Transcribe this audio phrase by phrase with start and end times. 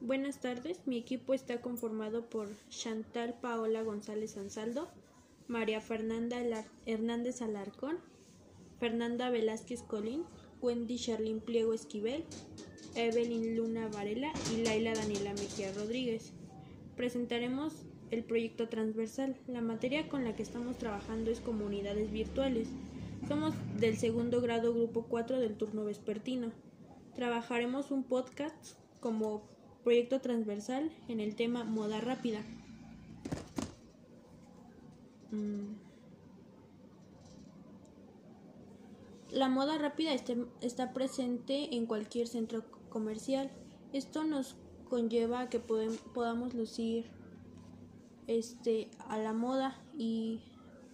[0.00, 4.88] Buenas tardes, mi equipo está conformado por Chantal Paola González Ansaldo,
[5.48, 6.38] María Fernanda
[6.86, 7.98] Hernández Alarcón,
[8.78, 10.22] Fernanda Velázquez Colín,
[10.62, 12.24] Wendy Charlín Pliego Esquivel,
[12.94, 16.32] Evelyn Luna Varela y Laila Daniela Mejía Rodríguez.
[16.96, 17.74] Presentaremos
[18.12, 19.36] el proyecto transversal.
[19.48, 22.68] La materia con la que estamos trabajando es comunidades virtuales.
[23.26, 26.52] Somos del segundo grado grupo 4 del turno vespertino.
[27.16, 29.57] Trabajaremos un podcast como
[29.88, 32.40] proyecto transversal en el tema moda rápida.
[35.30, 35.76] Mm.
[39.30, 43.50] La moda rápida este, está presente en cualquier centro comercial.
[43.94, 44.56] Esto nos
[44.90, 47.10] conlleva a que podamos lucir
[48.26, 50.42] este, a la moda y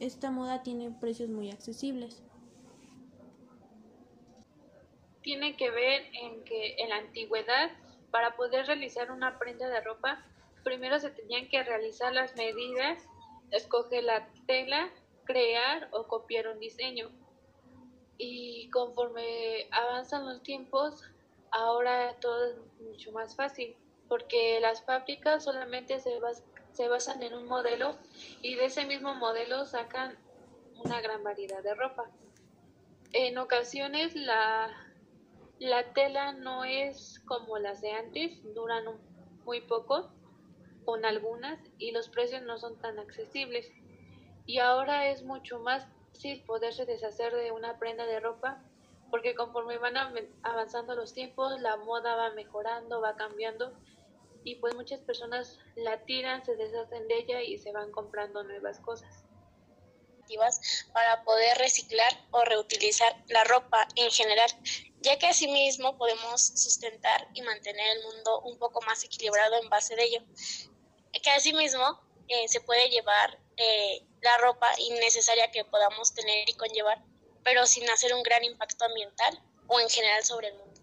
[0.00, 2.22] esta moda tiene precios muy accesibles.
[5.20, 7.70] Tiene que ver en que en la antigüedad
[8.10, 10.24] para poder realizar una prenda de ropa,
[10.64, 13.02] primero se tenían que realizar las medidas,
[13.50, 14.90] escoger la tela,
[15.24, 17.10] crear o copiar un diseño.
[18.16, 21.04] Y conforme avanzan los tiempos,
[21.50, 23.76] ahora todo es mucho más fácil,
[24.08, 26.18] porque las fábricas solamente se,
[26.88, 27.96] basan en un modelo
[28.42, 30.16] y de ese mismo modelo sacan
[30.84, 32.10] una gran variedad de ropa.
[33.12, 34.87] En ocasiones la
[35.58, 38.84] la tela no es como las de antes, duran
[39.44, 40.10] muy poco
[40.84, 43.70] con algunas y los precios no son tan accesibles.
[44.46, 48.62] Y ahora es mucho más fácil poderse deshacer de una prenda de ropa
[49.10, 49.96] porque conforme van
[50.42, 53.72] avanzando los tiempos, la moda va mejorando, va cambiando
[54.44, 58.80] y pues muchas personas la tiran, se deshacen de ella y se van comprando nuevas
[58.80, 59.24] cosas
[60.92, 64.50] para poder reciclar o reutilizar la ropa en general
[65.00, 69.94] ya que asimismo podemos sustentar y mantener el mundo un poco más equilibrado en base
[69.96, 70.20] de ello.
[71.22, 77.02] Que asimismo eh, se puede llevar eh, la ropa innecesaria que podamos tener y conllevar,
[77.44, 80.80] pero sin hacer un gran impacto ambiental o en general sobre el mundo.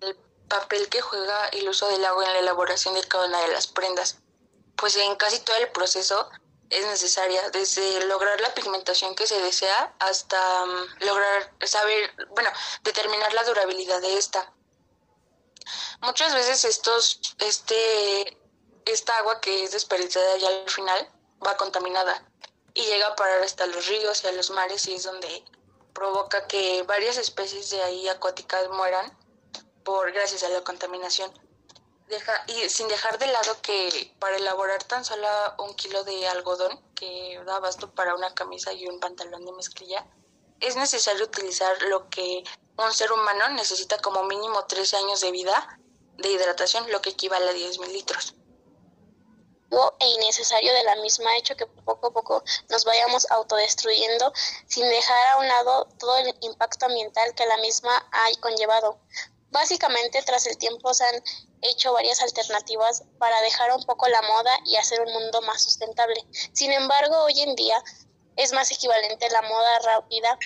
[0.00, 0.16] El
[0.48, 3.66] papel que juega el uso del agua en la elaboración de cada una de las
[3.66, 4.18] prendas,
[4.76, 6.30] pues en casi todo el proceso
[6.70, 12.50] es necesaria, desde lograr la pigmentación que se desea hasta mm, lograr saber, bueno,
[12.82, 14.52] determinar la durabilidad de esta.
[16.00, 18.38] Muchas veces estos, este,
[18.84, 21.10] esta agua que es desperdiciada ya al final
[21.44, 22.24] va contaminada
[22.74, 25.44] y llega a parar hasta los ríos y a los mares y es donde
[25.92, 29.16] provoca que varias especies de ahí acuáticas mueran
[29.82, 31.32] por gracias a la contaminación.
[32.46, 35.26] Y sin dejar de lado que para elaborar tan solo
[35.58, 40.06] un kilo de algodón, que da abasto para una camisa y un pantalón de mezclilla,
[40.60, 42.44] es necesario utilizar lo que
[42.78, 45.78] un ser humano necesita como mínimo 13 años de vida
[46.18, 48.34] de hidratación, lo que equivale a 10 mil litros.
[49.98, 54.32] E innecesario de la misma hecho que poco a poco nos vayamos autodestruyendo
[54.66, 59.00] sin dejar a un lado todo el impacto ambiental que la misma ha conllevado.
[59.56, 61.22] Básicamente, tras el tiempo se han
[61.62, 66.26] hecho varias alternativas para dejar un poco la moda y hacer un mundo más sustentable.
[66.52, 67.82] Sin embargo, hoy en día
[68.36, 70.38] es más equivalente la moda rápida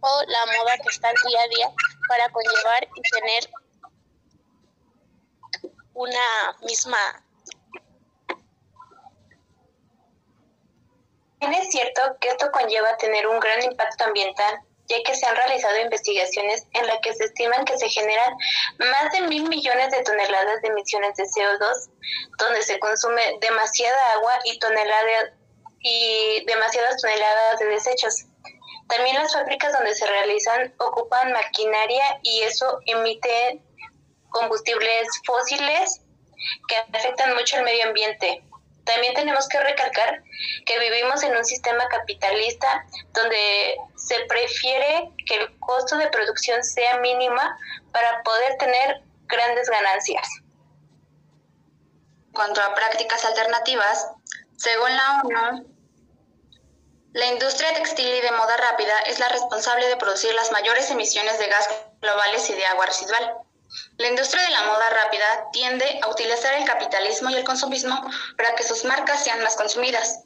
[0.00, 1.74] o la moda que está día a día
[2.08, 3.50] para conllevar y tener
[5.92, 7.26] una misma...
[11.40, 15.78] es cierto que esto conlleva tener un gran impacto ambiental ya que se han realizado
[15.80, 18.34] investigaciones en las que se estiman que se generan
[18.78, 21.90] más de mil millones de toneladas de emisiones de CO2,
[22.38, 25.32] donde se consume demasiada agua y, toneladas,
[25.80, 28.24] y demasiadas toneladas de desechos.
[28.88, 33.60] También las fábricas donde se realizan ocupan maquinaria y eso emite
[34.30, 36.00] combustibles fósiles
[36.68, 38.42] que afectan mucho al medio ambiente.
[38.88, 40.22] También tenemos que recalcar
[40.64, 46.98] que vivimos en un sistema capitalista donde se prefiere que el costo de producción sea
[47.00, 47.58] mínima
[47.92, 50.26] para poder tener grandes ganancias.
[52.28, 54.08] En cuanto a prácticas alternativas,
[54.56, 55.66] según la ONU,
[57.12, 61.38] la industria textil y de moda rápida es la responsable de producir las mayores emisiones
[61.38, 61.68] de gas
[62.00, 63.34] globales y de agua residual.
[63.96, 68.00] La industria de la moda rápida tiende a utilizar el capitalismo y el consumismo
[68.36, 70.24] para que sus marcas sean más consumidas.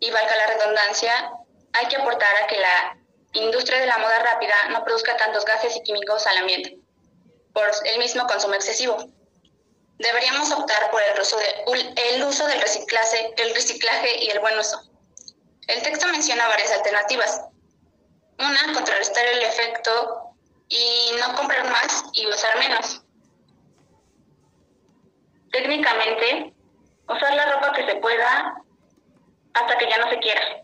[0.00, 1.30] Y valga la redundancia,
[1.72, 2.96] hay que aportar a que la
[3.32, 6.78] industria de la moda rápida no produzca tantos gases y químicos al ambiente
[7.52, 8.96] por el mismo consumo excesivo.
[9.98, 14.58] Deberíamos optar por el uso, de, el uso del reciclaje, el reciclaje y el buen
[14.58, 14.80] uso.
[15.66, 17.42] El texto menciona varias alternativas.
[18.38, 20.29] Una, contrarrestar el efecto
[20.70, 23.02] y no comprar más y usar menos.
[25.50, 26.54] técnicamente,
[27.08, 28.62] usar la ropa que se pueda
[29.52, 30.62] hasta que ya no se quiera.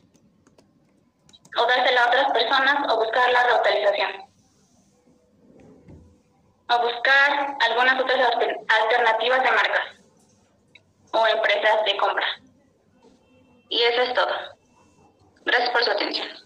[1.59, 4.13] O dársela a otras personas o buscar la reutilización.
[6.71, 8.31] O buscar algunas otras
[8.81, 9.87] alternativas de marcas
[11.13, 12.27] o empresas de compra.
[13.69, 14.35] Y eso es todo.
[15.45, 16.46] Gracias por su atención.